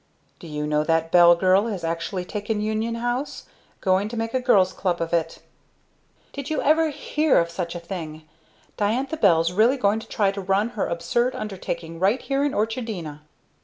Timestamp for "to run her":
10.31-10.87